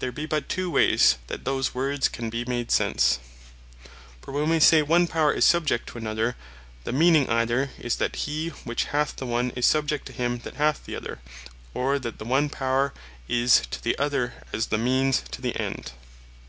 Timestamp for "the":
6.82-6.92, 9.14-9.26, 10.86-10.96, 12.18-12.24, 13.80-13.96, 14.66-14.76, 15.40-15.54